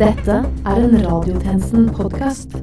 [0.00, 0.32] Dette
[0.64, 2.54] er en Radiotjenesten-podkast.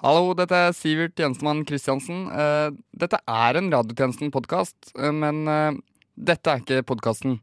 [0.00, 2.22] Hallo, dette er Sivert Jensemann Christiansen.
[2.32, 5.76] Eh, dette er en Radiotjenesten-podkast, eh, men eh,
[6.16, 7.42] dette er ikke podkasten.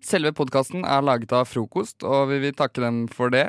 [0.00, 3.44] Selve podkasten er laget av Frokost, og vi vil takke dem for det.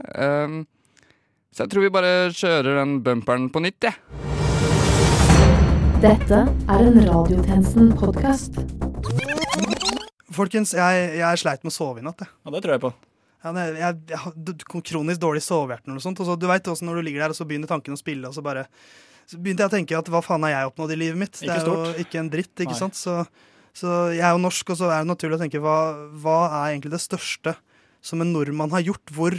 [1.55, 3.95] Så jeg tror vi bare kjører den bumperen på nytt, jeg.
[6.03, 8.65] Dette er en Radiotjenesten-podkast.
[10.35, 12.25] Folkens, jeg, jeg sleit med å sove i natt.
[12.25, 12.35] Jeg.
[12.43, 12.99] Ja, det tror jeg på.
[13.39, 16.19] Ja, jeg, jeg, jeg har kronisk dårlig sovehjerte eller noe sånt.
[16.19, 18.27] Og så, du vet også når du ligger der, og så begynner tankene å spille,
[18.27, 18.65] og så bare
[19.29, 21.37] Så begynte jeg å tenke at hva faen har jeg oppnådd i livet mitt?
[21.37, 21.85] Ikke det er stort.
[21.85, 22.79] jo ikke en dritt, ikke Nei.
[22.79, 22.97] sant?
[22.97, 23.13] Så,
[23.77, 25.77] så jeg er jo norsk, og så er det naturlig å tenke hva,
[26.23, 27.53] hva er egentlig det største
[28.01, 29.13] som en nordmann har gjort?
[29.13, 29.37] Hvor,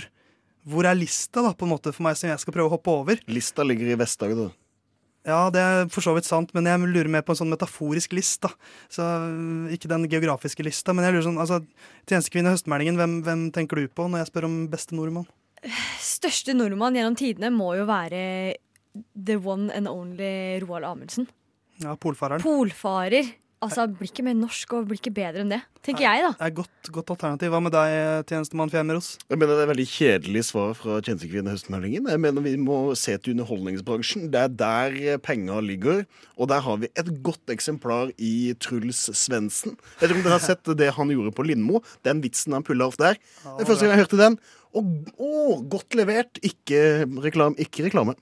[0.62, 2.94] hvor er lista, da, på en måte, for meg som jeg skal prøve å hoppe
[3.02, 3.24] over?
[3.26, 4.54] Lista ligger i Vest-Agder.
[5.30, 8.14] Ja, det er for så vidt sant, men jeg lurer mer på en sånn metaforisk
[8.18, 8.42] list.
[8.46, 8.50] da.
[8.92, 11.60] Så øh, Ikke den geografiske lista, men jeg lurer sånn, altså,
[12.10, 15.28] Tjenestekvinne Høstmeldingen, hvem, hvem tenker du på når jeg spør om beste nordmann?
[16.00, 18.22] Største nordmann gjennom tidene må jo være
[19.14, 21.28] the one and only Roald Amundsen.
[21.80, 22.42] Ja, Polfareren.
[22.44, 23.28] Polfarer.
[23.60, 26.30] Altså, blir ikke mer norsk og blir ikke bedre enn det, tenker jeg, da.
[26.38, 27.50] Det er godt, godt alternativ.
[27.52, 27.96] Hva med deg,
[28.30, 29.10] tjenestemann Fjermeros?
[29.28, 32.08] Jeg mener Det er veldig kjedelig svar fra Tjenestekvinne Høstmeldingen.
[32.08, 34.30] Jeg mener Vi må se til underholdningsbransjen.
[34.32, 36.06] Det er der penga ligger.
[36.40, 39.76] Og der har vi et godt eksemplar i Truls Svendsen.
[40.00, 41.84] Jeg vet ikke om dere har sett det han gjorde på Lindmo.
[42.08, 43.20] Den vitsen han pulla off der.
[43.44, 44.40] Det er første gang jeg hørte den.
[44.72, 44.88] Og
[45.20, 46.40] å, godt levert.
[46.40, 48.16] Ikke, reklam, ikke reklame.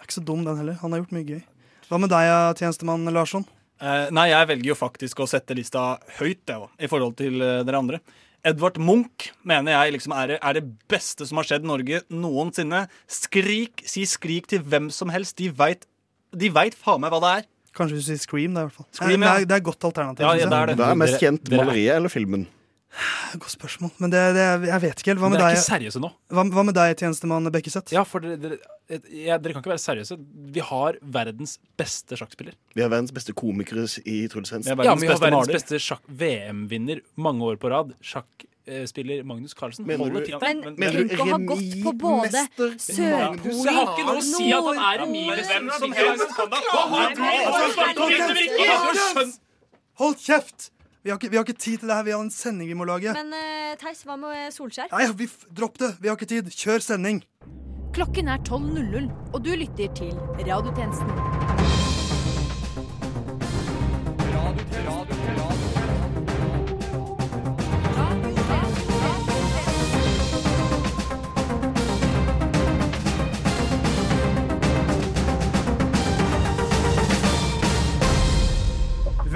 [0.00, 0.82] Er ikke så dum, den heller.
[0.82, 1.42] Han har gjort mye gøy.
[1.86, 3.46] Hva med deg, tjenestemann Larsson?
[3.82, 7.62] Eh, nei, jeg velger jo faktisk å sette lista høyt jeg, i forhold til eh,
[7.66, 7.98] dere andre.
[8.46, 12.84] Edvard Munch mener jeg liksom er, det- er det beste som har skjedd Norge noensinne.
[13.10, 15.36] Skrik, si skrik til hvem som helst.
[15.38, 15.86] De veit
[16.32, 17.48] de vet faen meg hva det er.
[17.76, 18.86] Kanskje du sier Scream, da, i hvert fall.
[18.96, 20.24] Scream, det, er, det er godt alternativ.
[20.24, 20.76] Ja, ja, det er det.
[20.80, 22.46] det er mest kjent, maleriet eller filmen?
[23.40, 23.88] Godt spørsmål.
[24.04, 25.20] Men det, det, jeg vet ikke helt.
[25.22, 26.10] Hva Men med er deg, ikke seriøse nå.
[26.36, 27.88] hva, hva med deg tjenestemann Bekkeseth?
[27.94, 28.58] Ja, for dere, dere,
[29.16, 30.18] ja, dere kan ikke være seriøse.
[30.52, 32.52] Vi har verdens beste sjakkspiller.
[32.76, 34.76] Vi har verdens beste komikere i Truls Svendsen.
[34.76, 35.56] Er Ja, vi har beste verdens maler.
[35.56, 37.94] beste sjakk VM-vinner mange år på rad.
[38.04, 40.60] Sjakkspiller Magnus Carlsen Mener holder du- tittelen.
[40.66, 42.44] Men Mener du tenk å ha gått på både?
[42.76, 46.28] Sørpolen, Jeg har ikke noe å si at han er minus hvem som helst.
[46.36, 47.24] Hva har du
[50.02, 50.68] Hold kjeft!
[51.04, 52.04] Vi har, ikke, vi har ikke tid til det her.
[52.06, 53.10] Vi har en sending vi må lage.
[53.16, 54.92] Men uh, Theis, hva med Solskjær?
[54.94, 55.94] Nei, vi, f- Dropp det!
[56.00, 56.50] Vi har ikke tid.
[56.54, 57.22] Kjør sending.
[57.92, 61.71] Klokken er 12.00, og du lytter til Radiotjenesten.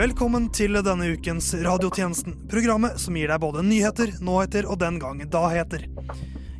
[0.06, 2.36] Velkommen til denne ukens Radiotjenesten.
[2.46, 5.82] Programmet som gir deg både nyheter, nåheter og den gang da-heter.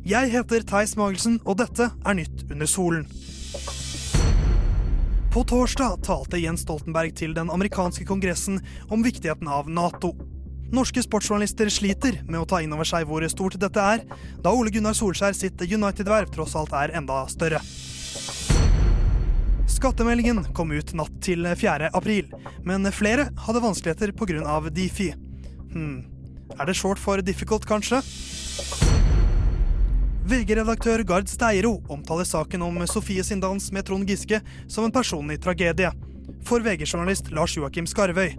[0.03, 3.07] Jeg heter Theis Magelsen, og dette er Nytt under solen.
[5.31, 8.59] På torsdag talte Jens Stoltenberg til den amerikanske kongressen
[8.91, 10.11] om viktigheten av Nato.
[10.75, 14.03] Norske sportsjournalister sliter med å ta inn over seg hvor stort dette er,
[14.43, 17.63] da Ole Gunnar Solskjær sitt United-verv tross alt er enda større.
[19.67, 21.91] Skattemeldingen kom ut natt til 4.
[21.93, 22.31] april,
[22.65, 24.59] men flere hadde vanskeligheter pga.
[24.73, 25.11] Difi.
[25.73, 25.99] Hm.
[26.57, 28.01] Er det short for difficult, kanskje?
[30.27, 35.37] VG-redaktør Gard Steiro omtaler saken om Sofie sin dans med Trond Giske som en personlig
[35.43, 35.91] tragedie.
[36.43, 38.33] For VG-journalist Lars Joakim Skarvøy.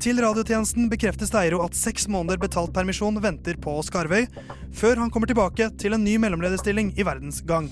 [0.00, 4.24] Til radiotjenesten bekrefter Steiro at seks måneder betalt permisjon venter på Skarvøy,
[4.72, 7.68] før han kommer tilbake til en ny mellomlederstilling i Verdens Gang.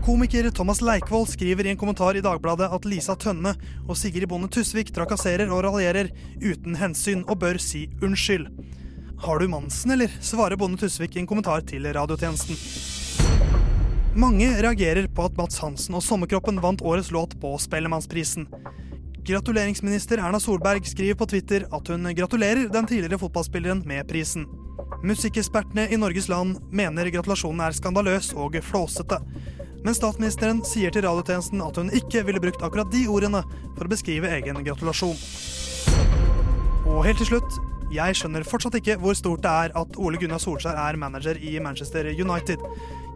[0.00, 3.52] Komiker Thomas Leikvoll skriver i en kommentar i Dagbladet at Lisa Tønne
[3.84, 6.08] og Sigrid Bonde Tusvik trakasserer og raljerer
[6.40, 8.46] uten hensyn og bør si unnskyld.
[9.20, 10.08] Har du Mansen, eller?
[10.24, 12.56] svarer Bonde Tusvik i en kommentar til radiotjenesten.
[14.16, 18.48] Mange reagerer på at Mats Hansen og Sommerkroppen vant årets låt på Spellemannsprisen.
[19.28, 24.48] Gratuleringsminister Erna Solberg skriver på Twitter at hun gratulerer den tidligere fotballspilleren med prisen.
[25.04, 29.20] Musikkekspertene i Norges land mener gratulasjonen er skandaløs og flåsete.
[29.84, 33.40] Men statsministeren sier til radiotjenesten at hun ikke ville brukt akkurat de ordene
[33.78, 35.16] for å beskrive egen gratulasjon.
[36.90, 37.60] Og helt til slutt,
[37.90, 41.56] jeg skjønner fortsatt ikke hvor stort det er at Ole Gunnar Solskjær er manager i
[41.62, 42.62] Manchester United.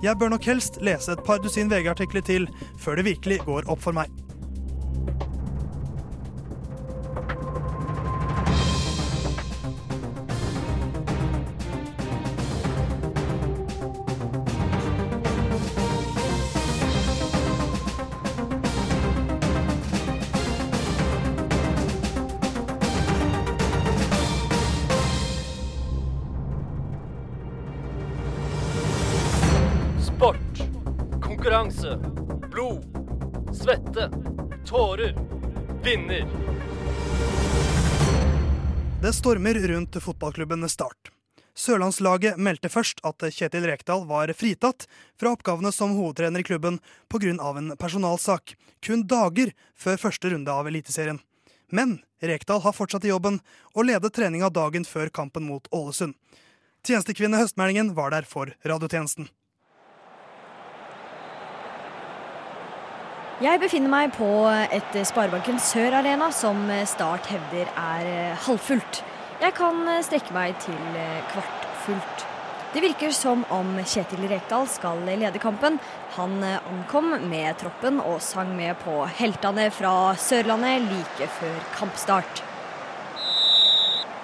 [0.02, 2.48] Jeg bør nok helst lese et par dusin VG-artikler til
[2.80, 4.23] før det virkelig går opp for meg.
[30.24, 30.68] Sport.
[31.22, 31.96] Konkurranse.
[32.50, 32.84] Blod.
[33.52, 34.10] Svette.
[34.66, 35.16] Tårer.
[35.84, 36.26] Vinner.
[39.02, 41.10] Det stormer rundt fotballklubben Start.
[41.54, 44.88] Sørlandslaget meldte først at Kjetil Rekdal var fritatt
[45.20, 46.80] fra oppgavene som hovedtrener i klubben
[47.12, 47.58] pga.
[47.58, 51.20] en personalsak, kun dager før første runde av Eliteserien.
[51.68, 53.40] Men Rekdal har fortsatt i jobben
[53.74, 56.14] og ledet treninga dagen før kampen mot Ålesund.
[56.82, 59.28] Tjenestekvinne Høstmeldingen var der for radiotjenesten.
[63.42, 69.00] Jeg befinner meg på et Sparebanken Sør-arena som Start hevder er halvfullt.
[69.40, 70.78] Jeg kan strekke meg til
[71.32, 72.22] kvartfullt.
[72.70, 75.80] Det virker som om Kjetil Rekdal skal lede kampen.
[76.14, 82.44] Han ankom med troppen og sang med på heltene fra Sørlandet like før kampstart.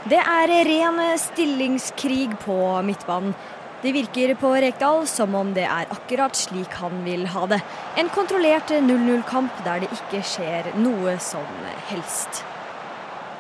[0.07, 3.35] Det er ren stillingskrig på midtbanen.
[3.81, 7.62] Det virker på Rekdal som om det er akkurat slik han vil ha det.
[7.97, 11.49] En kontrollert 0-0-kamp der det ikke skjer noe som
[11.88, 12.43] helst.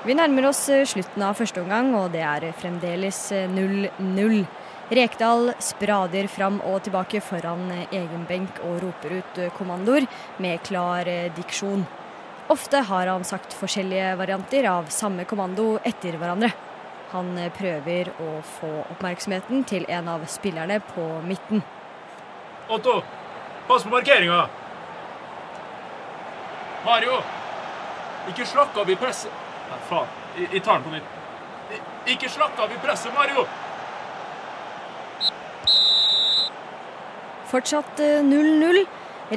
[0.08, 3.20] Vi nærmer oss slutten av første omgang, og det er fremdeles
[3.52, 4.38] 0-0.
[4.96, 10.08] Rekdal sprader fram og tilbake foran egen benk og roper ut kommandoer
[10.40, 11.04] med klar
[11.36, 11.84] diksjon.
[12.50, 16.50] Ofte har han sagt forskjellige varianter av samme kommando etter hverandre.
[17.10, 21.64] Han prøver å få oppmerksomheten til en av spillerne på midten.
[22.70, 23.00] Otto,
[23.66, 24.44] pass på markeringa!
[26.84, 27.18] Mario!
[28.30, 29.32] Ikke slakk av i presset.
[29.70, 30.14] Nei, faen.
[30.36, 31.16] Jeg, jeg tar den på nytt.
[31.70, 31.80] I,
[32.14, 33.44] ikke slakk av i presset, Mario!
[37.50, 38.84] Fortsatt 0-0.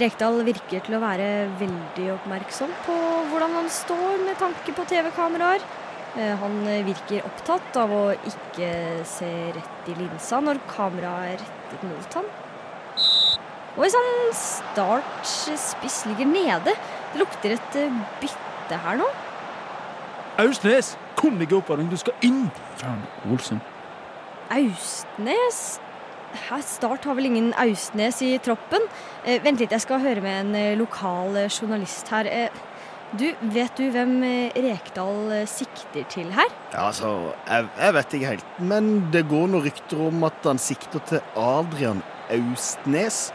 [0.04, 1.30] Rekdal virker til å være
[1.60, 2.98] veldig oppmerksom på
[3.30, 5.66] hvordan han står med tanke på TV-kameraer.
[6.14, 8.68] Han virker opptatt av å ikke
[9.10, 12.28] se rett i linsa når kameraet er rettet mot ham.
[13.82, 16.76] Oi sann, Start spiss ligger nede.
[17.14, 17.80] Det lukter et
[18.22, 19.08] bytte her nå.
[20.44, 21.86] Austnes, kom deg opp, Arne.
[21.90, 22.48] Du skal inn!
[22.80, 23.62] Faen, Olsen.
[24.54, 25.64] Austnes?
[26.48, 28.88] Her Start har vel ingen Austnes i troppen?
[29.22, 32.30] Eh, vent litt, jeg skal høre med en eh, lokal journalist her.
[32.30, 32.64] Eh,
[33.20, 34.16] du, Vet du hvem
[34.56, 36.50] Rekdal sikter til her?
[36.74, 38.60] Ja, altså, jeg, jeg vet ikke helt.
[38.60, 42.02] Men det går noen rykter om at han sikter til Adrian
[42.34, 43.28] Austnes.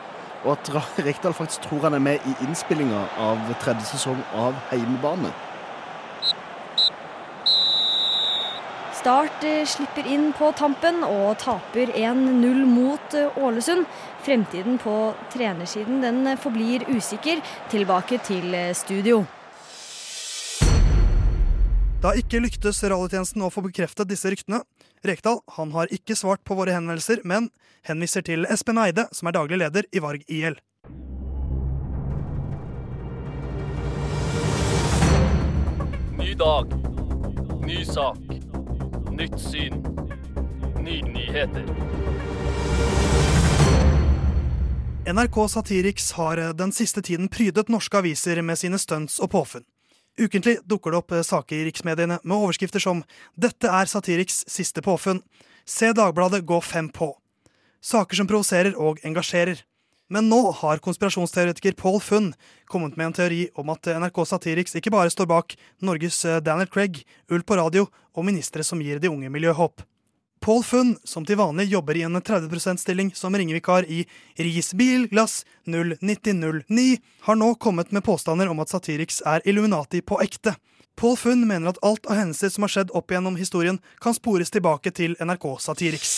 [0.45, 0.73] Og at
[1.07, 5.31] Rekdal faktisk tror han er med i innspillinga av tredje sesong av Heimebane.
[8.99, 13.87] Start slipper inn på tampen og taper 1-0 mot Ålesund.
[14.27, 14.99] Fremtiden på
[15.33, 17.41] trenersiden den forblir usikker.
[17.71, 19.23] Tilbake til studio.
[21.99, 24.61] Det har ikke lyktes radiotjenesten å få bekreftet disse ryktene.
[25.03, 27.49] Rekdal han har ikke svart på våre henvendelser, men
[27.89, 30.55] henviser til Espen Eide, som er daglig leder i Varg IL.
[36.21, 36.77] Ny dag.
[37.67, 38.21] Ny sak.
[39.19, 39.83] Nytt syn.
[40.79, 41.67] Nye nyheter.
[45.09, 49.67] NRK Satiriks har den siste tiden prydet norske aviser med sine stunts og påfunn.
[50.19, 53.05] Ukentlig dukker det opp saker i riksmediene med overskrifter som
[53.39, 55.23] 'Dette er Satiriks siste påfunn',
[55.65, 57.15] 'Se Dagbladet gå fem på'.
[57.81, 59.63] Saker som provoserer og engasjerer.
[60.11, 62.35] Men nå har konspirasjonsteoretiker Paul Funn
[62.67, 67.05] kommet med en teori om at NRK Satiriks ikke bare står bak Norges Daniel Craig,
[67.31, 69.85] Ull på radio og ministre som gir de unge miljøhåp.
[70.49, 74.07] Paul Funn, som til vanlig jobber i en 30 %-stilling som ringevikar i
[74.41, 76.85] Risbilglass 09009,
[77.27, 80.55] har nå kommet med påstander om at Satiriks er Illuminati på ekte.
[80.97, 84.49] Paul Funn mener at alt av hendelser som har skjedd opp gjennom historien, kan spores
[84.55, 86.15] tilbake til NRK Satiriks.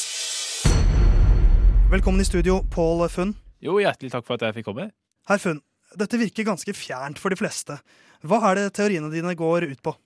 [1.90, 3.34] Velkommen i studio, Paul Funn.
[3.58, 4.92] Jo, hjertelig takk for at jeg fikk komme.
[5.26, 5.58] Herr Funn,
[5.98, 7.80] dette virker ganske fjernt for de fleste.
[8.22, 9.96] Hva er det teoriene dine går ut på?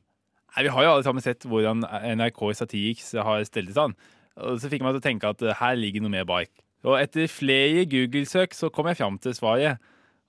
[0.54, 3.96] Nei, Vi har jo alle sammen sett hvordan NRK Satiriks har stelt det an.
[4.38, 6.50] Og så fikk meg til å tenke at eh, her ligger noe mer bak.
[6.84, 9.82] Og etter flere Google-søk så kom jeg fram til svaret.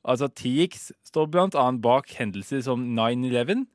[0.05, 3.65] Altså, Satiriks står blant annet bak hendelser som 9-11,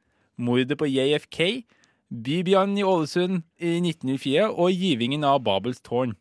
[0.40, 1.66] mordet på JFK,
[2.10, 6.16] Bybrannen i Ålesund i 1904 og givingen av Babels tårn.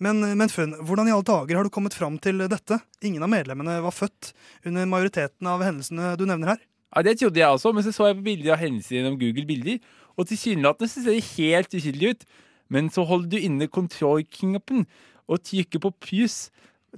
[0.00, 2.80] Men, men Funn, hvordan i alle dager har du kommet fram til dette?
[3.04, 4.32] Ingen av medlemmene var født
[4.68, 6.62] under majoriteten av hendelsene du nevner her.
[6.96, 9.46] Ja, Det trodde jeg også, men så så jeg på bilder av hendelser gjennom Google
[9.46, 9.78] Bilder,
[10.16, 12.24] og tilsynelatende så ser det helt uskyldig ut.
[12.70, 14.86] Men så holder du inne kontrollknappen
[15.28, 16.50] og trykker på pluss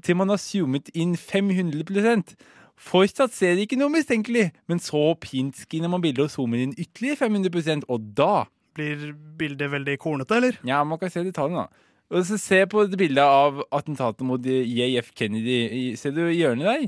[0.02, 2.34] til man har zoomet inn 500%
[2.82, 7.20] Fortsatt ser det ikke noe mistenkelig, men så printskinner man bildet og zoomer inn ytterligere
[7.20, 10.56] 500% og da Blir bildet veldig kornete, eller?
[10.64, 11.82] Ja, man kan se detaljene, da.
[12.12, 15.92] Og så Se på det bildet av attentatet mot JF Kennedy.
[16.00, 16.86] Ser du hjørnet der?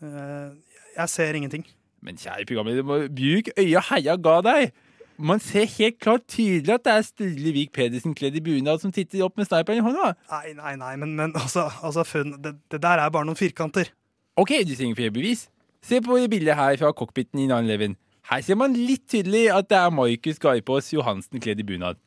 [0.00, 1.66] Eh, jeg ser ingenting.
[2.04, 4.72] Men kjære programleder, bruk øya heia ga deg.
[5.20, 8.92] Man ser helt klart tydelig at det er Sturle Vik Pedersen kledd i bunad som
[8.92, 10.14] titter opp med sniperen i hånda.
[10.32, 13.92] Nei, nei, nei, men, men altså, altså funn, det, det der er bare noen firkanter.
[14.40, 15.50] OK, du trenger flere bevis.
[15.84, 17.98] Se på bildet her fra cockpiten i 9-11.
[18.30, 22.00] Her ser man litt tydelig at det er Markus Garpås Johansen kledd i bunad.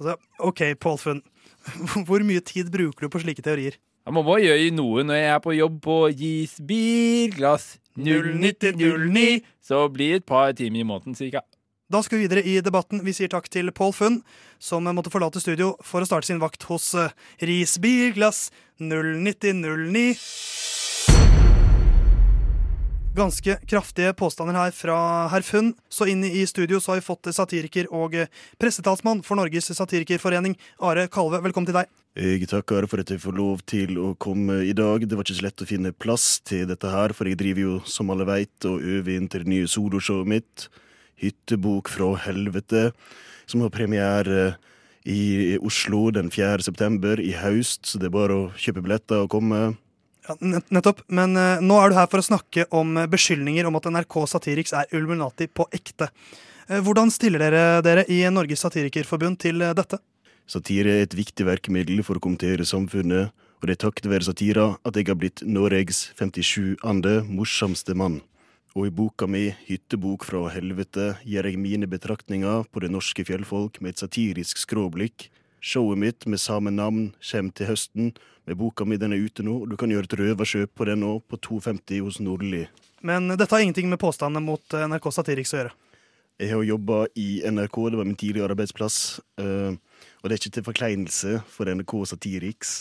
[0.00, 1.22] Altså, OK, Pål Funn.
[2.08, 3.78] Hvor mye tid bruker du på slike teorier?
[4.10, 7.76] Jeg må bare gjøre noe når jeg er på jobb på Gis bilglass.
[7.94, 11.44] 09 Så blir et par timer i måneden cirka.
[11.86, 13.04] Da skal vi videre i debatten.
[13.06, 14.18] Vi sier takk til Pål Funn,
[14.58, 16.90] som måtte forlate studio for å starte sin vakt hos
[17.38, 18.42] Risbilglass Ris Bilglass
[18.82, 20.79] 09009.
[23.10, 24.96] Ganske kraftige påstander her fra
[25.32, 25.72] herr Funn.
[25.90, 28.30] Så inn i studio så har vi fått satiriker og eh,
[28.62, 31.40] pressetalsmann for Norges satirikerforening, Are Kalve.
[31.42, 31.90] Velkommen til deg.
[32.14, 35.02] Jeg takker for at jeg får lov til å komme i dag.
[35.02, 37.74] Det var ikke så lett å finne plass til dette her, for jeg driver jo,
[37.82, 40.70] som alle veit, og øver inn til det nye soloshowet mitt,
[41.20, 42.92] Hyttebok fra helvete,
[43.50, 44.52] som har premiere
[45.02, 46.62] i Oslo den 4.
[46.62, 49.64] september i høst, så det er bare å kjøpe billetter og komme.
[50.40, 51.02] Nettopp.
[51.08, 54.16] Men uh, nå er du her for å snakke om eh, beskyldninger om at NRK
[54.30, 56.10] Satiriks er Illuminati på ekte.
[56.70, 60.00] Uh, hvordan stiller dere dere i Norges Satirikerforbund til dette?
[60.50, 64.64] Satire er et viktig verkemiddel for å kommentere samfunnet, og det er takket være satira
[64.88, 66.80] at jeg har blitt Norges 57.
[67.28, 68.18] morsomste mann.
[68.78, 73.80] Og i boka mi Hyttebok fra helvete gir jeg mine betraktninger på det norske fjellfolk
[73.82, 75.26] med et satirisk skråblikk.
[75.60, 78.12] Showet mitt med samme navn kommer til høsten,
[78.48, 81.02] med boka mi den er ute nå, og du kan gjøre et røverkjøp på den
[81.04, 82.64] nå, på 2,50 hos Nordli.
[83.06, 85.76] Men dette har ingenting med påstandene mot eh, NRK Satiriks å gjøre.
[86.40, 89.20] Jeg har jobba i NRK, det var min tidligere arbeidsplass.
[89.40, 89.76] eh,
[90.20, 92.72] og det er ikke til forkleinelse for NRK Satiriks,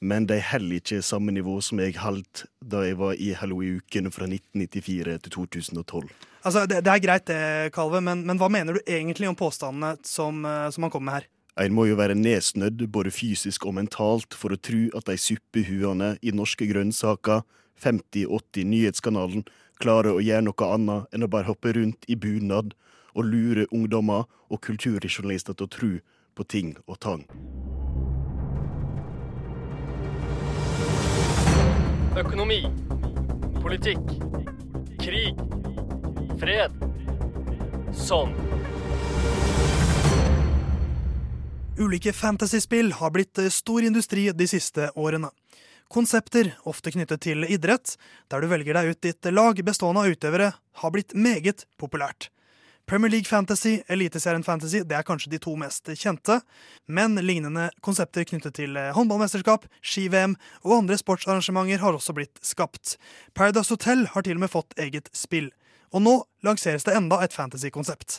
[0.00, 4.28] men de holder ikke samme nivå som jeg holdt da jeg var i Halloween-uken fra
[4.28, 6.12] 1994 til 2012.
[6.44, 7.40] Altså, det, det er greit det,
[7.74, 11.18] Kalve, men, men hva mener du egentlig om påstandene som, eh, som han kommer med
[11.18, 11.28] her?
[11.58, 16.12] En må jo være nedsnødd både fysisk og mentalt for å tro at de suppehuene
[16.22, 17.42] i norske grønnsaker,
[17.82, 19.42] 50-80 Nyhetskanalen,
[19.82, 22.76] klarer å gjøre noe annet enn å bare hoppe rundt i bunad
[23.14, 25.90] og lure ungdommer og kulturjournalister til å tro
[26.38, 27.26] på ting og tang.
[32.18, 32.62] Økonomi.
[33.58, 34.14] Politikk.
[35.02, 35.42] Krig.
[36.38, 36.78] Fred.
[37.94, 38.34] Sånn.
[41.78, 45.28] Ulike fantasyspill har blitt eh, stor industri de siste årene.
[45.88, 47.92] Konsepter, ofte knyttet til idrett,
[48.26, 50.48] der du velger deg ut ditt lag bestående av utøvere,
[50.82, 52.32] har blitt meget populært.
[52.90, 56.40] Premier League Fantasy, Eliteserien Fantasy, det er kanskje de to mest kjente,
[56.90, 62.96] men lignende konsepter knyttet til eh, håndballmesterskap, ski-VM og andre sportsarrangementer har også blitt skapt.
[63.38, 65.52] Paradise Hotel har til og med fått eget spill.
[65.94, 68.18] Og nå lanseres det enda et fantasy-konsept.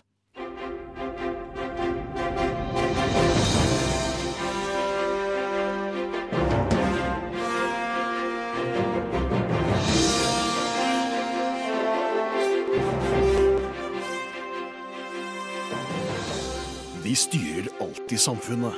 [17.19, 18.73] Styrer alltid samfunnet.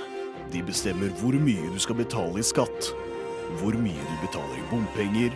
[0.51, 2.91] De bestemmer hvor mye du skal betale i skatt,
[3.61, 5.35] hvor mye du betaler i bompenger,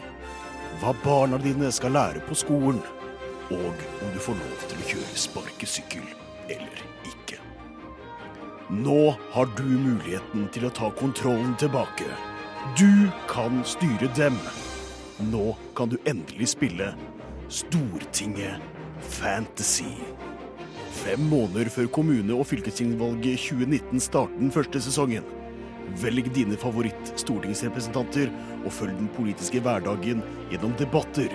[0.82, 2.82] hva barna dine skal lære på skolen,
[3.54, 6.06] og om du får lov til å kjøre sparkesykkel
[6.50, 7.40] eller ikke.
[8.74, 12.10] Nå har du muligheten til å ta kontrollen tilbake.
[12.80, 14.40] Du kan styre dem.
[15.30, 16.96] Nå kan du endelig spille
[17.48, 18.58] Stortinget
[19.00, 19.94] Fantasy.
[21.06, 25.26] Fem måneder før kommune- og fylkestingsvalget 2019 starter den første sesongen.
[26.02, 28.32] Velg dine favoritt-stortingsrepresentanter
[28.66, 31.30] og følg den politiske hverdagen gjennom debatter,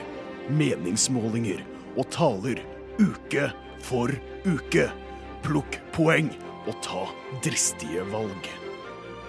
[0.51, 1.63] meningsmålinger
[1.95, 2.59] og taler
[2.99, 3.47] uke
[3.87, 4.11] for
[4.43, 4.89] uke.
[5.47, 6.33] Plukk poeng
[6.67, 7.07] og ta
[7.47, 8.51] dristige valg.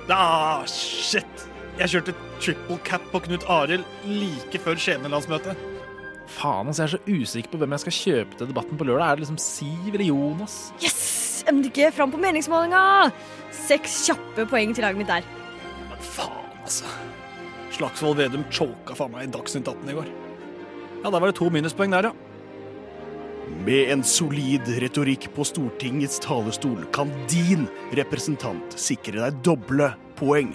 [0.09, 1.45] Ah, shit!
[1.77, 5.70] Jeg kjørte triple cap på Knut Arild like før Skien-landsmøtet.
[6.31, 9.05] Faen, altså, jeg er så usikker på hvem jeg skal kjøpe til debatten på lørdag.
[9.05, 10.57] Er det liksom Siv eller Jonas?
[10.83, 11.43] Yes!
[11.51, 13.11] MDG fram på meningsmålinga!
[13.55, 15.27] Seks kjappe poeng til laget mitt der.
[15.89, 16.89] Men faen, altså.
[17.75, 20.11] Slagsvold Vedum choka faen meg i Dagsnytt 18 i går.
[21.01, 22.13] Ja, der var det to minuspoeng der, ja.
[23.65, 30.53] Med en solid retorikk på Stortingets talerstol kan din representant sikre deg doble poeng.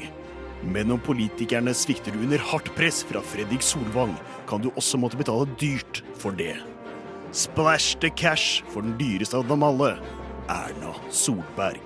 [0.65, 4.15] Men om politikerne svikter du under hardt press fra Fredrik Solvang,
[4.49, 6.55] kan du også måtte betale dyrt for det.
[7.33, 9.97] Splash the cash for den dyreste av dem alle,
[10.49, 11.83] Erna Solberg.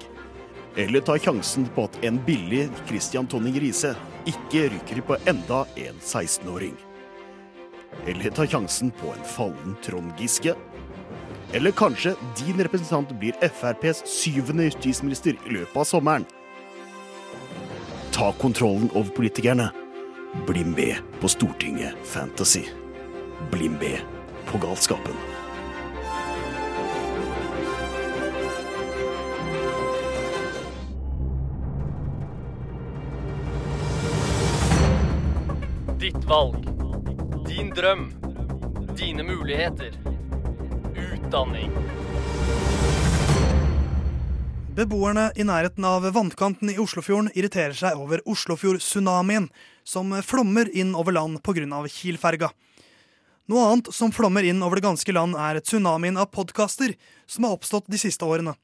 [0.77, 3.97] Eller ta sjansen på at en billig Christian Tonning Riise
[4.31, 6.77] ikke ryker på enda en 16-åring?
[8.07, 10.55] Eller ta sjansen på en fallen Trond Giske?
[11.53, 16.29] Eller kanskje din representant blir FrPs syvende justisminister i løpet av sommeren?
[18.15, 19.73] Ta kontrollen over politikerne.
[20.33, 22.63] Bli med på Stortinget Fantasy.
[23.51, 23.99] Bli med
[24.47, 25.15] på galskapen.
[36.01, 36.69] Ditt valg.
[37.49, 38.13] Din drøm.
[38.99, 39.93] Dine muligheter.
[40.97, 41.71] Utdanning.
[44.71, 49.49] Beboerne i nærheten av vannkanten i Oslofjorden irriterer seg over Oslofjord-tsunamien,
[49.83, 51.81] som flommer inn over land pga.
[51.91, 52.53] Kiel-ferga.
[53.51, 56.95] Noe annet som flommer inn over det ganske land, er tsunamien av podkaster
[57.27, 58.55] som har oppstått de siste årene.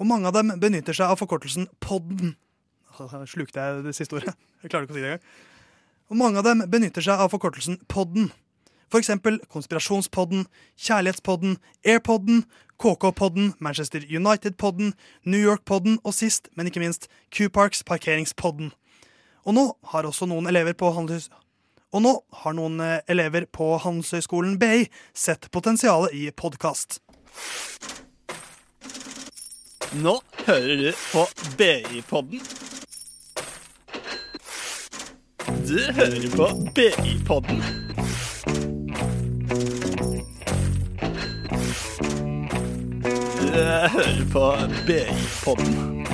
[0.00, 2.32] Og mange av dem benytter seg av forkortelsen podden.
[3.28, 4.32] Slukte jeg det siste ordet?
[4.64, 5.28] Jeg klarer ikke å si det engang.
[6.08, 8.32] Og mange av dem benytter seg av forkortelsen podden.
[8.92, 10.46] For eksempel Konspirasjonspodden,
[10.80, 12.42] Kjærlighetspodden, Airpodden,
[12.82, 18.72] KK-podden, Manchester United-podden, New York-podden og sist, men ikke minst, Q-Parks Parkeringspodden.
[19.46, 21.30] Og nå har også noen elever på Handelshøys...
[21.92, 27.02] Og nå har noen eh, elever på Handelshøyskolen BI sett potensialet i podkast.
[30.00, 31.26] Nå hører du på
[31.60, 32.40] BI-podden.
[35.68, 37.91] Du hører på BI-podden.
[43.52, 44.42] Du hører på
[44.86, 46.06] BI-podden.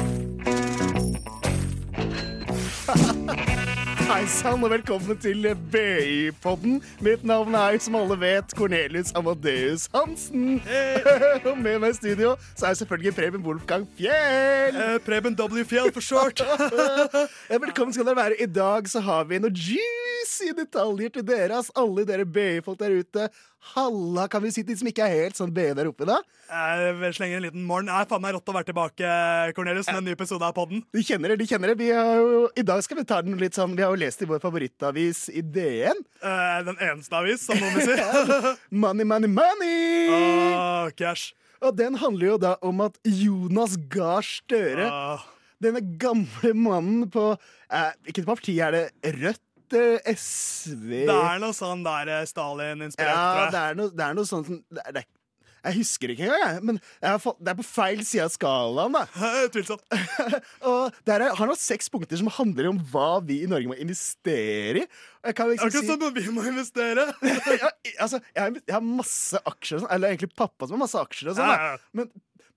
[4.09, 6.81] Hei sann, og velkommen til BI-podden.
[6.99, 10.59] Mitt navn er, som alle vet, Cornelius Amadeus Hansen.
[11.53, 14.75] Og med meg i studio så er selvfølgelig Preben Wolfgang Fjell.
[14.75, 15.63] Eh, Preben W.
[15.63, 16.43] Fjell for short.
[17.69, 18.43] Velkommen skal dere være.
[18.43, 19.63] I dag så har vi noen
[20.19, 21.59] juicy detaljer til dere.
[21.59, 21.71] ass.
[21.79, 23.29] Alle dere BI-folk der ute.
[23.75, 26.19] Halla, kan vi si til de som ikke er helt sånn BI der oppe, da?
[26.49, 27.89] Jeg vil slenge en liten morgen.
[27.91, 29.11] Det er faen meg rått å være tilbake,
[29.57, 30.83] Cornelius, med en ny episode av podden.
[30.95, 31.79] De kjenner det, de kjenner det.
[31.81, 34.23] Vi har jo, I dag skal vi ta den litt sånn Vi har jo lest
[34.23, 36.05] i vår favorittavis i DN.
[36.23, 38.55] Eh, den eneste avis, som noen vil si.
[38.85, 40.09] Money, money, money!
[40.15, 41.33] Åh, cash.
[41.59, 45.27] Og den handler jo da om at Jonas Gahr Støre, Åh.
[45.61, 48.85] denne gamle mannen på eh, Hvilket parti er det?
[49.19, 49.43] Rødt?
[49.77, 54.17] Eh, SV Det er noe sånn der eh, Stalin-inspirert, Ja, det er noe, det er
[54.19, 55.07] noe sånt det er,
[55.67, 56.63] Jeg husker ikke engang, jeg.
[56.69, 59.03] Men jeg har fått, det er på feil side av skalaen, da.
[59.55, 59.83] Tvilsomt.
[60.71, 63.77] Og der er, han har seks punkter som handler om hva vi i Norge må
[63.83, 64.87] investere i.
[64.87, 67.09] Liksom Akkurat si som vi må investere.
[67.65, 69.93] ja, altså, jeg, har, jeg har masse aksjer og sånn.
[69.99, 71.53] Eller egentlig pappa som har masse aksjer og sånn.
[71.53, 71.83] Ja, ja.
[71.99, 72.11] Men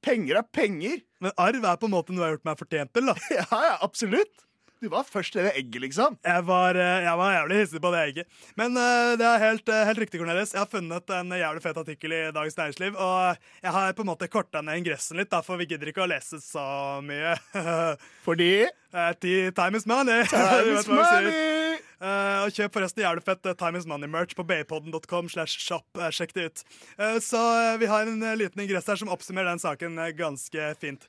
[0.05, 1.01] penger er penger.
[1.21, 3.11] Men arv er på en måte noe jeg har gjort meg fortjent til.
[3.11, 4.45] da Ja, ja, absolutt.
[4.81, 6.15] Du var først i det egget, liksom.
[6.25, 8.39] Jeg var, eh, jeg var jævlig hissig på det egget.
[8.57, 10.55] Men uh, det er helt, eh, helt riktig, Cornelis.
[10.55, 12.97] Jeg har funnet en jævlig fet artikkel i Dagens Næringsliv.
[12.97, 16.01] Og jeg har på en måte korta ned ingressen litt, da, for vi gidder ikke
[16.07, 16.65] å lese så
[17.05, 17.37] mye.
[18.25, 18.53] Fordi
[18.93, 20.25] Uh, Time is money.
[20.25, 21.60] Time is money!
[22.01, 25.27] Eh, og kjøp forresten jævlig fett uh, Time is Money-merch på baypodden.com.
[25.29, 25.85] slash shop.
[25.99, 26.63] Eh, sjekk det ut.
[27.21, 27.41] Så
[27.77, 31.05] vi har en liten ingress her som oppsummerer den saken ganske fint.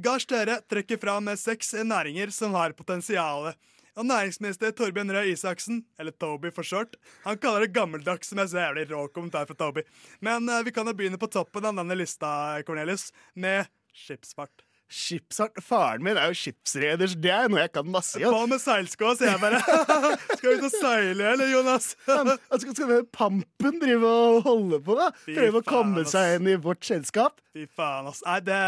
[0.00, 3.50] Gahr Støre trekker fram seks næringer som har potensial.
[3.98, 8.52] Og næringsminister Torbjørn Røe Isaksen, eller Toby for short, han kaller det gammeldags, som jeg
[8.52, 9.84] ser jævlig rå kommentar fra Toby.
[10.24, 12.30] Men vi kan jo begynne på toppen av denne lista,
[12.64, 14.69] Cornelius, med skipsfart.
[14.90, 15.58] Skipsart.
[15.62, 18.24] Faren min er jo skipsreder, så det er noe jeg kan masse i.
[18.26, 19.60] På med seilskoa, sier jeg bare.
[20.36, 21.92] Skal vi ut og seile, eller, Jonas?
[22.10, 25.08] Altså, skal, skal denne pampen drive og holde på, da?
[25.28, 26.14] Prøve å komme ass.
[26.16, 27.38] seg inn i vårt selskap?
[27.54, 28.22] Fy faen, ass.
[28.26, 28.60] Nei, det,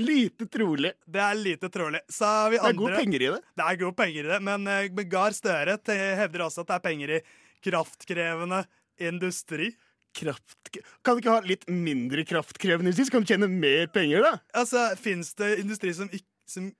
[0.00, 0.94] Lite trolig.
[1.04, 2.00] det er lite trolig.
[2.08, 3.42] Så vi Det er andre gode penger i det.
[3.60, 5.76] Det er gode penger i det, men uh, Gahr Støre
[6.22, 7.22] hevder også at det er penger i
[7.66, 8.64] kraftkrevende
[9.02, 9.74] industri.
[10.16, 10.56] Kraft...
[11.04, 14.32] Kan du ikke ha litt mindre kraftkrevende industri, så kan du tjene mer penger, da?
[14.56, 16.72] Altså, fins det industri som ikke som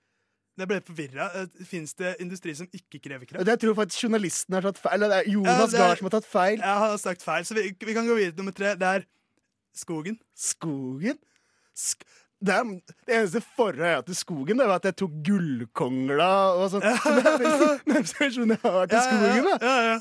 [0.57, 1.27] Jeg ble forvirra.
[1.69, 3.45] Fins det industri som ikke krever kraft?
[3.45, 4.95] Jeg tror faktisk journalisten har tatt feil.
[4.97, 6.59] Eller det er Ja, Jonas det er- Gahr som har tatt feil.
[6.63, 8.73] Jeg har sagt feil, så vi, vi kan gå videre til nummer tre.
[8.81, 9.05] Det er
[9.77, 10.17] skogen.
[10.35, 11.19] Skogen?
[11.77, 12.07] Sk
[12.41, 12.65] det, er,
[13.09, 16.83] det eneste forholdet jeg har til skogen, det var at jeg tok gullkongla og sånn.
[16.85, 17.39] Det er
[18.37, 19.49] den jeg har til skogen.
[19.49, 19.97] da ja, ja.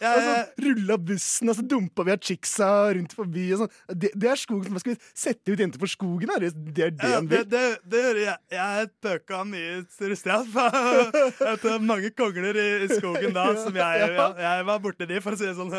[0.00, 3.48] Jeg- Og så rulla bussen, og så dumpa vi av chicksa rundt forbi.
[3.58, 3.70] Sånn.
[3.90, 6.30] det, det er skogen som Skal vi sette ut jenter på skogen?
[6.36, 7.44] Er det, det er det Ja, han vil?
[7.44, 8.36] det, det det jeg.
[8.52, 10.54] Jeg pøka mye straff.
[11.52, 15.34] Etter mange kongler i, i skogen da, som jeg, jeg, jeg var borti de, for
[15.34, 15.74] å si det sånn.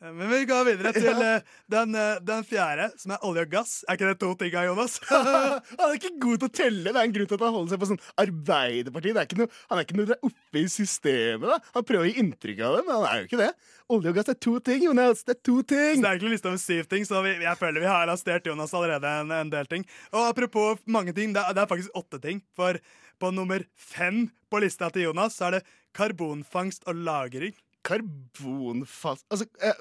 [0.00, 1.40] Men vi går videre til eh,
[1.72, 3.74] den, eh, den fjerde, som er olje og gass.
[3.88, 4.98] Er ikke det to ting, Jonas?
[5.10, 6.92] Han er ikke god til å telle.
[6.92, 9.16] Det er en grunn til at han holder seg på sånn Arbeiderpartiet.
[9.16, 11.46] Det er noe, han er ikke noe der oppe i systemet.
[11.50, 13.50] da Han prøver å gi inntrykk av det, men han er jo ikke det.
[13.94, 15.22] Olje og gass er to ting, Jonas.
[15.26, 16.02] Det er to Så ting.
[16.02, 18.74] det er egentlig lista med syv ting, så vi, jeg føler vi har arrestert Jonas
[18.74, 19.84] allerede en, en del ting.
[20.12, 22.42] Og apropos mange ting, det er, det er faktisk åtte ting.
[22.56, 22.78] For
[23.22, 25.62] på nummer fem på lista til Jonas så er det
[25.96, 27.54] karbonfangst og -lagring.
[27.86, 29.78] Karbonfast altså, eh,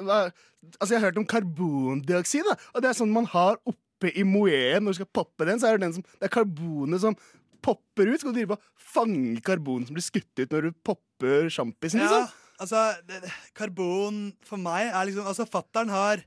[0.80, 2.45] altså, jeg har hørt om karbondioksid.
[2.50, 2.56] Da.
[2.74, 5.60] Og det er sånn man har oppe i moeen når du skal poppe den.
[5.60, 7.17] Så er det, den som, det er karbonet som
[7.65, 8.19] popper ut.
[8.21, 12.04] Skal du drive og fange karbon som blir skutt ut når du popper sjampisen?
[12.04, 12.41] Ja, Liksom?
[12.60, 13.22] Altså, det,
[13.58, 16.24] karbon for meg er liksom Altså, fattern har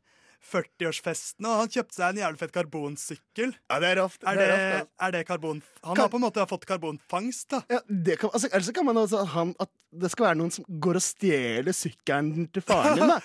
[0.48, 3.50] 40-årsfesten, og han kjøpte seg en jævlig fett karbonsykkel.
[3.68, 4.20] Ja, det er rått.
[4.22, 5.06] Er det det, er rått, altså.
[5.08, 5.62] er det karbon...
[5.82, 7.60] Han Kan- har på en måte fått karbonfangst, da.
[7.74, 10.66] Ja, det kan, altså, ellers kan man også ha at det skal være noen som
[10.84, 13.12] går og stjeler sykkelen til faren din.
[13.12, 13.18] da.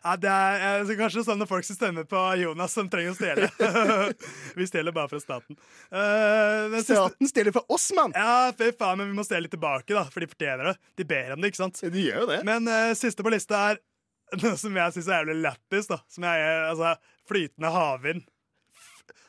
[0.00, 3.50] Ja, det er så kanskje sånne folk som stemmer på Jonas, som trenger å stjele.
[4.58, 5.58] vi stjeler bare fra staten.
[5.92, 6.78] Uh.
[6.80, 8.16] Staten stjeler fra oss, mann!
[8.16, 10.74] Ja, fy faen, men vi må stjele litt tilbake, da, for de fortjener det.
[11.02, 11.82] De ber om det, ikke sant?
[11.84, 12.40] De gjør jo det.
[12.48, 13.82] Men uh, siste på lista er
[14.40, 16.00] noe som jeg syns er jævlig lættis, da.
[16.08, 16.94] Som jeg er, altså,
[17.28, 18.24] flytende havvind.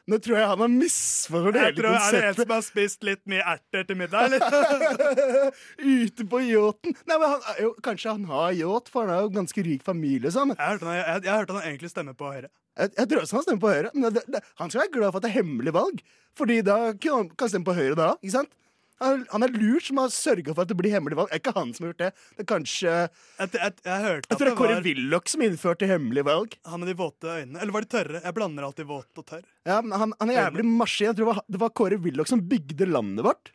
[0.09, 3.05] Nå tror jeg han har misforstått Jeg hele tror, Er det en som har spist
[3.05, 5.51] litt mye erter til middag, eller?
[6.01, 6.95] Ute på yachten.
[7.05, 9.85] Nei, men han, er jo, Kanskje han har yacht, for han har jo ganske rik
[9.85, 10.33] familie.
[10.33, 10.55] Sånn.
[10.55, 12.49] Jeg hørte han, jeg, jeg hørte han egentlig stemmer på Høyre.
[12.79, 13.93] Jeg, jeg tror også han stemmer på Høyre.
[13.93, 16.01] Men det, det, han skal være glad for at det er hemmelig valg.
[16.39, 18.09] Fordi da kan han stemme på Høyre da.
[18.21, 18.53] ikke sant?
[19.01, 21.31] Han, han er lurt som har sørga for at det blir hemmelig valg.
[21.31, 22.09] Det er ikke han som har gjort det.
[22.37, 23.09] Det er kanskje Jeg
[23.41, 26.57] Jeg, jeg, jeg hørte at tror det er Kåre var Willoch som innførte hemmelig valg.
[26.69, 27.57] han med de våte øynene.
[27.63, 28.21] Eller var de tørre?
[28.23, 29.43] Jeg blander alltid våt og tørr.
[29.65, 31.09] Ja, men han, han er jævlig maskin.
[31.09, 33.51] Jeg tror det var, det var Kåre Willoch som bygde landet vårt.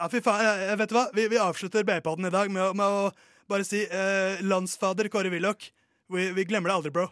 [0.00, 1.04] Ja, fy faen, jeg, jeg, vet du hva?
[1.14, 3.10] Vi, vi avslutter B-podden i dag med, å- med å
[3.50, 5.70] bare si eh, landsfader Kåre Willoch.
[6.14, 7.08] Vi, vi glemmer det aldri, bro.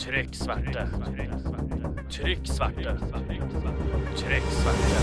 [0.00, 0.88] Trykksverte.
[2.10, 2.98] Trykksverte.
[4.16, 5.00] Trykk sverte.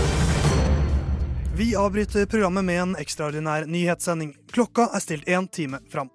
[1.56, 4.32] Vi avbryter programmet med en ekstraordinær nyhetssending.
[4.50, 6.10] Klokka er stilt én time fram.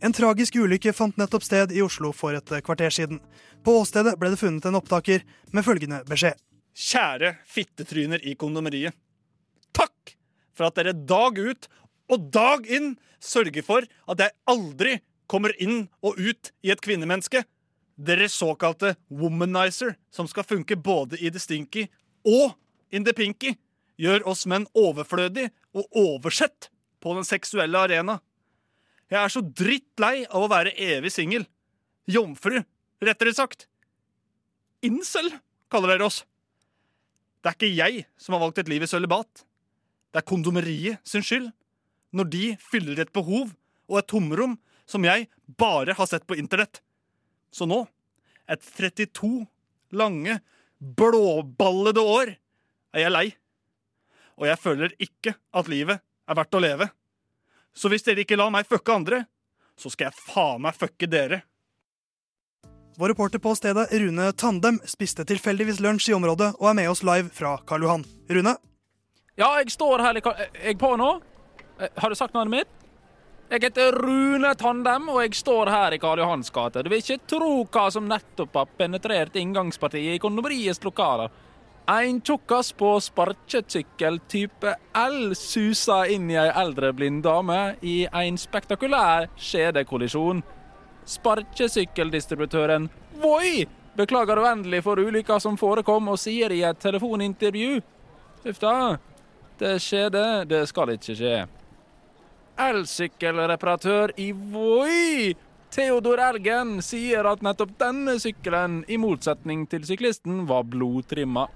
[0.00, 3.20] En tragisk ulykke fant nettopp sted i Oslo for et kvarter siden.
[3.64, 5.20] På åstedet ble det funnet en opptaker
[5.52, 6.40] med følgende beskjed.
[6.72, 8.96] Kjære fittetryner i kondomeriet.
[9.76, 10.16] Takk
[10.56, 11.68] for at dere dag ut
[12.08, 14.96] og dag inn sørger for at jeg aldri
[15.28, 17.44] kommer inn og ut i et kvinnemenneske.
[17.96, 21.86] Dere såkalte womanizer, som skal funke både i det stinky
[22.26, 22.52] og
[22.92, 23.54] in the pinky,
[23.96, 26.68] gjør oss menn overflødig og oversett
[27.00, 28.18] på den seksuelle arena.
[29.08, 31.46] Jeg er så drittlei av å være evig singel.
[32.10, 32.58] Jomfru,
[33.02, 33.68] rettere sagt.
[34.84, 35.30] Incel,
[35.72, 36.24] kaller dere oss.
[37.40, 39.44] Det er ikke jeg som har valgt et liv i sølibat.
[40.10, 41.52] Det er kondomeriet sin skyld.
[42.16, 43.52] Når de fyller et behov
[43.86, 44.56] og et tomrom
[44.86, 45.28] som jeg
[45.58, 46.80] bare har sett på internett.
[47.56, 47.80] Så nå,
[48.44, 49.46] etter 32
[49.96, 50.40] lange,
[50.76, 52.34] blåballede år,
[52.92, 53.26] er jeg lei.
[54.36, 56.90] Og jeg føler ikke at livet er verdt å leve.
[57.76, 59.22] Så hvis dere ikke lar meg fucke andre,
[59.76, 61.42] så skal jeg faen meg fucke dere.
[62.96, 67.02] Vår reporter på stedet, Rune Tandem, spiste tilfeldigvis lunsj i området og er med oss
[67.04, 68.06] live fra Karl Johan.
[68.32, 68.54] Rune?
[69.36, 70.16] Ja, jeg står her.
[70.16, 71.10] Er jeg på nå?
[71.76, 72.85] Eh, Har du sagt navnet mitt?
[73.46, 76.82] Jeg heter Rune Tandem, og jeg står her i Karl Johans gate.
[76.82, 81.30] Du vil ikke tro hva som nettopp har penetrert inngangspartiet i kondomeriets lokaler.
[81.86, 88.38] En tjukkas på sparkesykkel type L suser inn i ei eldre blind dame i en
[88.42, 90.40] spektakulær skjedekollisjon.
[91.06, 92.88] Sparkesykkeldistributøren
[93.22, 93.60] Voi
[93.94, 97.78] beklager uendelig for ulykka som forekom, og sier i et telefonintervju
[98.46, 98.96] Uff da,
[99.62, 101.38] det skjedde, det skal ikke skje.
[102.56, 105.34] Elsykkelreparatør i Voi,
[105.74, 111.46] Theodor Elgen, sier at nettopp denne sykkelen, i motsetning til syklisten, var blodtrimma.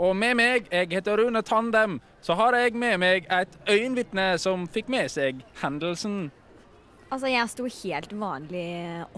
[0.00, 4.64] Og med meg, jeg heter Rune Tandem, så har jeg med meg et øyenvitne som
[4.72, 6.30] fikk med seg hendelsen.
[7.10, 8.68] Altså, jeg sto helt vanlig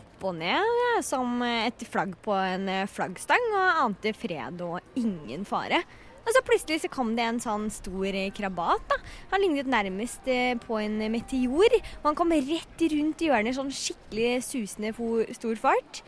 [0.00, 5.84] opp og ned, som et flagg på en flaggstang, og ante fred og ingen fare.
[6.22, 8.84] Og så plutselig så kom det en sånn stor krabat.
[8.90, 8.98] da.
[9.32, 11.78] Han lignet nærmest eh, på en meteor.
[12.02, 14.92] Og han kom rett rundt hjørnet i sånn skikkelig susende
[15.34, 16.02] stor fart.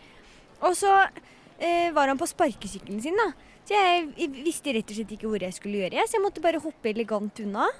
[0.64, 0.92] Og så
[1.58, 3.32] eh, var han på sparkesykkelen sin, da.
[3.64, 6.60] Så jeg, visste rett og slett ikke hvor jeg skulle gjøre, så jeg måtte bare
[6.60, 7.70] hoppe elegant unna.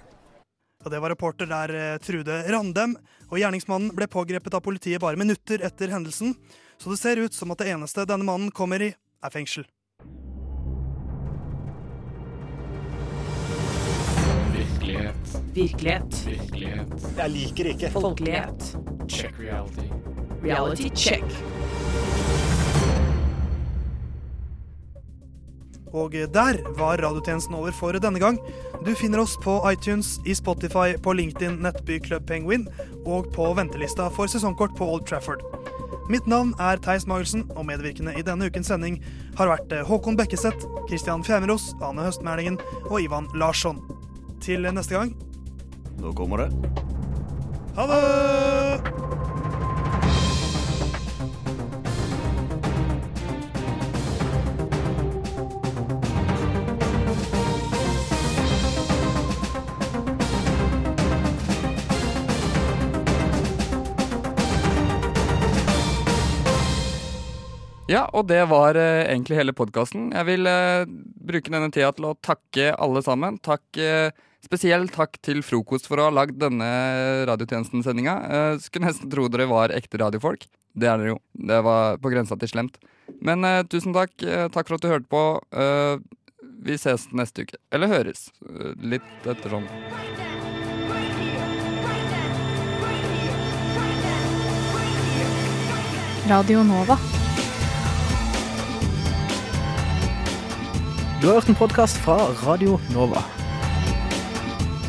[0.84, 2.96] Og Det var reporter der eh, Trude Randem.
[3.30, 6.34] Og Gjerningsmannen ble pågrepet av politiet bare minutter etter hendelsen.
[6.80, 9.64] Så det ser ut som at det eneste denne mannen kommer i, er fengsel.
[15.54, 16.26] Virkelighet.
[16.26, 17.04] Virkelighet.
[17.16, 17.90] Jeg liker ikke.
[17.90, 18.78] Folkelighet.
[19.08, 19.86] Check reality.
[20.42, 21.24] Reality check.
[25.92, 28.40] Og der var radiotjenesten over for denne gang.
[28.86, 32.66] Du finner oss på iTunes, i Spotify, på LinkedIn, Nettby Club Penguin
[33.06, 35.44] og på ventelista for sesongkort på Old Trafford.
[36.10, 38.98] Mitt navn er Theis Magelsen, og medvirkende i denne ukens sending
[39.38, 42.58] har vært eh, Håkon Bekkeseth, Christian Fjermeros, Ane Høstmælingen
[42.90, 43.78] og Ivan Larsson.
[44.42, 45.14] Til neste gang
[46.04, 46.50] Nå kommer det.
[47.76, 48.80] ha det!
[67.88, 70.10] Ja, og det var eh, egentlig hele podkasten.
[70.12, 70.84] Jeg vil eh,
[71.24, 73.40] bruke denne tida til å takke alle sammen.
[73.44, 74.12] Takk, eh,
[74.44, 76.68] spesielt takk til Frokost for å ha lagd denne
[77.30, 78.14] radiotjenesten-sendinga.
[78.24, 80.46] Eh, skulle nesten tro dere var ekte radiofolk.
[80.74, 81.20] Det er dere jo.
[81.34, 82.78] Det var på grensa til slemt.
[83.24, 84.14] Men eh, tusen takk.
[84.22, 85.24] Eh, takk for at du hørte på.
[85.54, 85.96] Eh,
[86.64, 87.60] vi ses neste uke.
[87.72, 88.28] Eller høres.
[88.48, 89.68] Eh, litt etter sånn.
[96.24, 96.96] Radio Nova.
[101.20, 103.20] Du har hørt en podkast fra Radio Nova.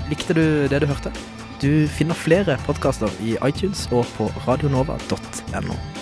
[0.09, 1.11] Likte du det du hørte?
[1.61, 5.94] Du finner flere podkaster i iTunes og på radionova.no.